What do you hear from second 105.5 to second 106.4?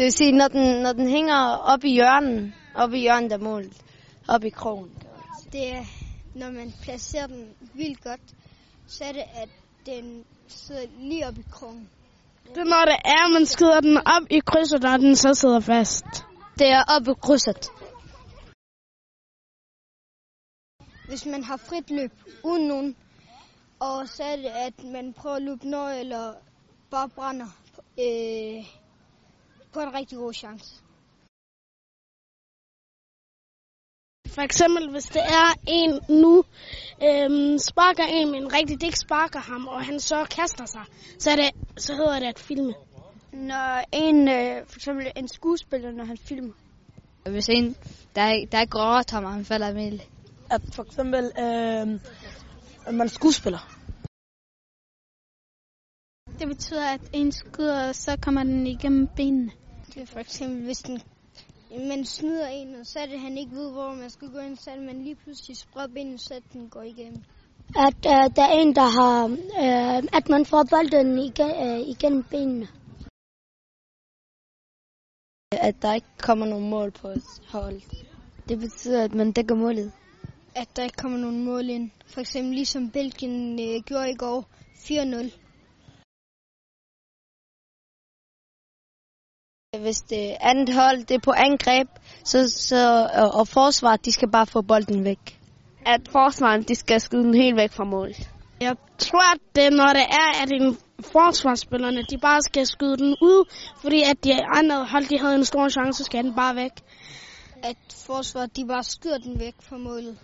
chance, så skal den